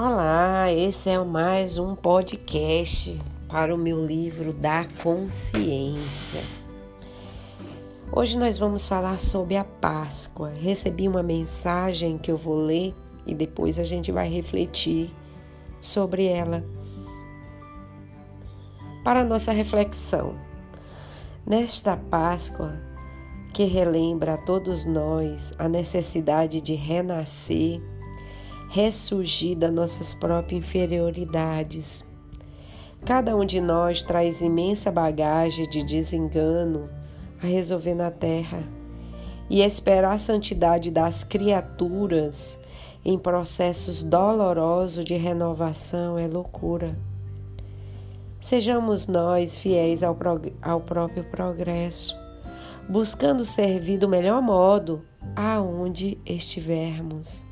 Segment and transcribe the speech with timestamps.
[0.00, 6.40] Olá, esse é mais um podcast para o meu livro da consciência.
[8.12, 10.50] Hoje nós vamos falar sobre a Páscoa.
[10.50, 12.94] Recebi uma mensagem que eu vou ler
[13.26, 15.10] e depois a gente vai refletir
[15.80, 16.62] sobre ela.
[19.02, 20.36] Para nossa reflexão,
[21.44, 22.80] nesta Páscoa
[23.52, 27.80] que relembra a todos nós a necessidade de renascer,
[28.68, 32.04] ressurgir das nossas próprias inferioridades.
[33.04, 36.88] Cada um de nós traz imensa bagagem de desengano
[37.42, 38.62] a resolver na terra
[39.48, 42.58] e esperar a santidade das criaturas
[43.04, 46.98] em processos dolorosos de renovação é loucura.
[48.40, 50.16] Sejamos nós fiéis ao,
[50.60, 52.14] ao próprio progresso,
[52.88, 55.02] buscando servir do melhor modo
[55.34, 57.48] aonde estivermos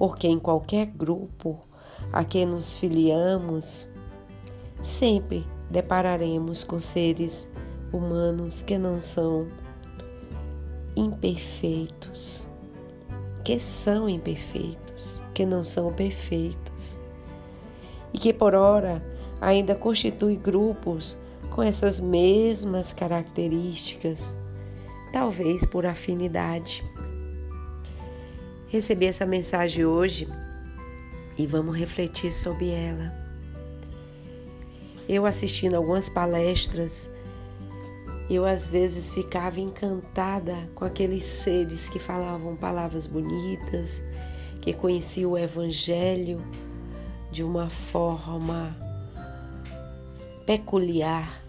[0.00, 1.58] porque em qualquer grupo
[2.10, 3.86] a que nos filiamos,
[4.82, 7.52] sempre depararemos com seres
[7.92, 9.46] humanos que não são
[10.96, 12.48] imperfeitos,
[13.44, 16.98] que são imperfeitos, que não são perfeitos
[18.10, 19.04] e que por ora
[19.38, 21.18] ainda constituem grupos
[21.50, 24.34] com essas mesmas características,
[25.12, 26.89] talvez por afinidade
[28.70, 30.28] recebi essa mensagem hoje
[31.36, 33.12] e vamos refletir sobre ela.
[35.08, 37.10] Eu assistindo algumas palestras,
[38.30, 44.04] eu às vezes ficava encantada com aqueles seres que falavam palavras bonitas,
[44.62, 46.40] que conheciam o Evangelho
[47.32, 48.76] de uma forma
[50.46, 51.42] peculiar,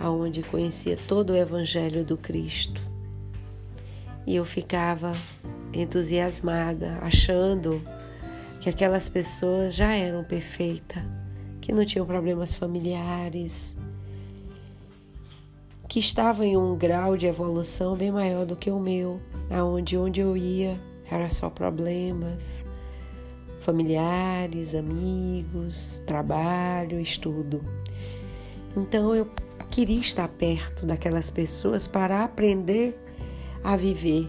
[0.00, 2.80] aonde conhecia todo o Evangelho do Cristo.
[4.26, 5.12] E eu ficava
[5.80, 7.82] entusiasmada, achando
[8.60, 11.02] que aquelas pessoas já eram perfeitas,
[11.60, 13.76] que não tinham problemas familiares,
[15.88, 19.20] que estavam em um grau de evolução bem maior do que o meu,
[19.50, 22.42] aonde onde eu ia era só problemas
[23.60, 27.60] familiares, amigos, trabalho, estudo.
[28.76, 29.28] Então eu
[29.70, 32.96] queria estar perto daquelas pessoas para aprender
[33.64, 34.28] a viver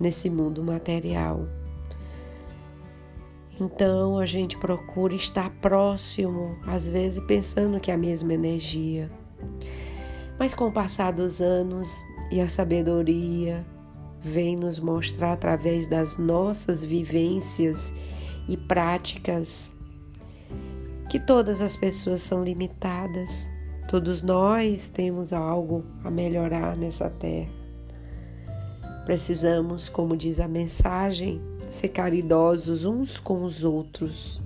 [0.00, 1.46] nesse mundo material.
[3.60, 9.10] Então a gente procura estar próximo, às vezes pensando que é a mesma energia.
[10.38, 12.00] Mas com o passar dos anos
[12.30, 13.66] e a sabedoria
[14.22, 17.92] vem nos mostrar através das nossas vivências
[18.48, 19.72] e práticas
[21.10, 23.48] que todas as pessoas são limitadas.
[23.88, 27.57] Todos nós temos algo a melhorar nessa terra.
[29.08, 34.38] Precisamos, como diz a mensagem, ser caridosos uns com os outros.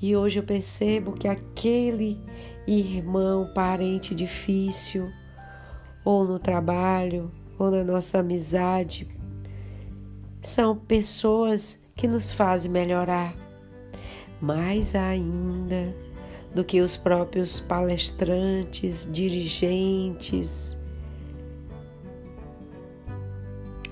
[0.00, 2.18] E hoje eu percebo que aquele
[2.66, 5.12] irmão, parente difícil,
[6.02, 9.06] ou no trabalho, ou na nossa amizade,
[10.40, 13.36] são pessoas que nos fazem melhorar.
[14.40, 15.94] Mais ainda
[16.54, 20.79] do que os próprios palestrantes, dirigentes,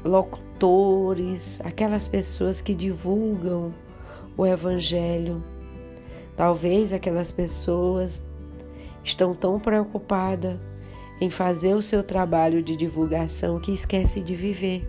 [0.05, 3.75] locutores, aquelas pessoas que divulgam
[4.37, 5.43] o Evangelho.
[6.37, 8.23] Talvez aquelas pessoas
[9.03, 10.57] estão tão preocupadas
[11.21, 14.89] em fazer o seu trabalho de divulgação que esquece de viver,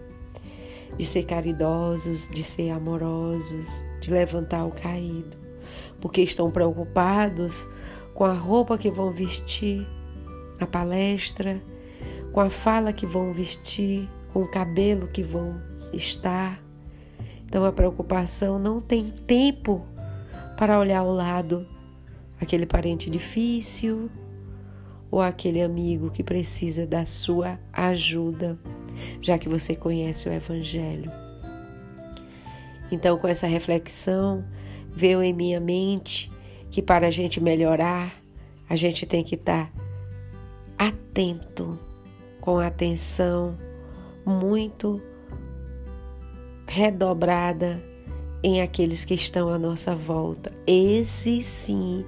[0.96, 5.36] de ser caridosos, de ser amorosos, de levantar o caído,
[6.00, 7.68] porque estão preocupados
[8.14, 9.88] com a roupa que vão vestir
[10.60, 11.60] na palestra,
[12.32, 15.62] com a fala que vão vestir, com o cabelo que vão
[15.94, 16.62] estar.
[17.46, 19.86] Então a preocupação não tem tempo
[20.58, 21.66] para olhar ao lado
[22.40, 24.10] aquele parente difícil
[25.12, 28.58] ou aquele amigo que precisa da sua ajuda,
[29.22, 31.12] já que você conhece o Evangelho.
[32.92, 34.44] Então, com essa reflexão,
[34.94, 36.32] veio em minha mente
[36.70, 38.14] que para a gente melhorar,
[38.68, 39.72] a gente tem que estar
[40.78, 41.78] atento,
[42.40, 43.58] com atenção
[44.30, 45.02] muito
[46.68, 47.84] redobrada
[48.44, 50.52] em aqueles que estão à nossa volta.
[50.68, 52.06] Esses sim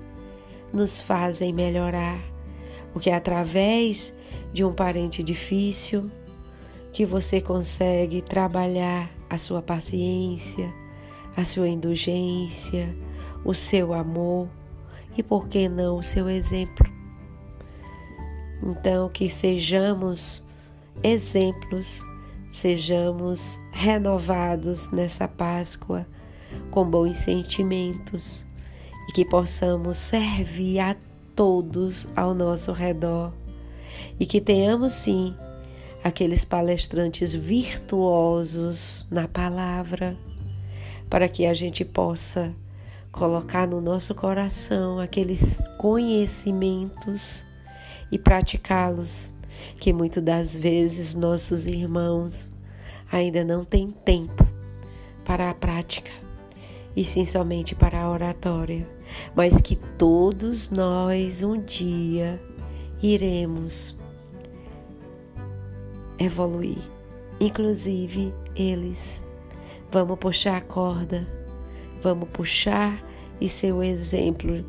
[0.72, 2.22] nos fazem melhorar,
[2.94, 4.16] porque é através
[4.54, 6.10] de um parente difícil
[6.94, 10.72] que você consegue trabalhar a sua paciência,
[11.36, 12.96] a sua indulgência,
[13.44, 14.48] o seu amor
[15.18, 16.86] e, por que não, o seu exemplo.
[18.62, 20.44] Então, que sejamos
[21.04, 22.04] exemplos,
[22.52, 26.06] sejamos renovados nessa Páscoa
[26.70, 28.46] com bons sentimentos
[29.10, 30.96] e que possamos servir a
[31.36, 33.34] todos ao nosso redor.
[34.20, 35.36] E que tenhamos sim
[36.04, 40.18] aqueles palestrantes virtuosos na palavra
[41.10, 42.54] para que a gente possa
[43.12, 47.44] colocar no nosso coração aqueles conhecimentos
[48.12, 49.34] e praticá-los,
[49.78, 52.50] que muitas das vezes nossos irmãos
[53.12, 54.46] ainda não têm tempo
[55.26, 56.12] para a prática,
[56.96, 58.88] e sim somente para a oratória,
[59.36, 62.42] mas que todos nós um dia
[63.02, 63.98] iremos
[66.18, 66.82] evoluir,
[67.40, 69.24] inclusive eles.
[69.92, 71.28] Vamos puxar a corda,
[72.02, 73.04] vamos puxar
[73.42, 74.64] e ser o exemplo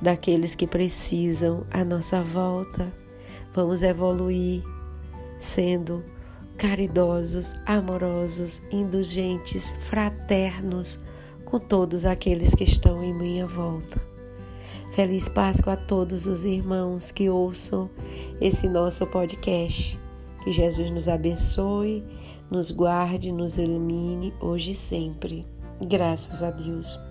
[0.00, 2.92] daqueles que precisam à nossa volta.
[3.54, 4.62] Vamos evoluir
[5.40, 6.02] sendo
[6.56, 10.98] caridosos, amorosos, indulgentes, fraternos
[11.44, 14.00] com todos aqueles que estão em minha volta.
[14.92, 17.88] Feliz Páscoa a todos os irmãos que ouçam
[18.40, 19.98] esse nosso podcast.
[20.42, 22.04] Que Jesus nos abençoe,
[22.50, 25.46] nos guarde, nos ilumine hoje e sempre.
[25.80, 27.07] Graças a Deus.